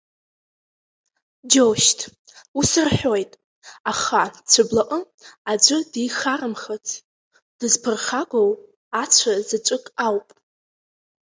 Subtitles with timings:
[1.51, 1.99] Џьоушьҭ,
[2.59, 3.31] ус рҳәоит,
[3.91, 4.99] аха Цәыблаҟы
[5.51, 6.87] аӡәы дихарамхац,
[7.57, 8.49] дызԥырхагоу
[9.01, 10.27] ацәа заҵәык ауп.